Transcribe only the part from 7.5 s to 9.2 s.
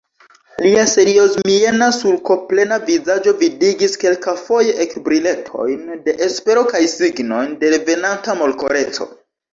de revenanta molkoreco.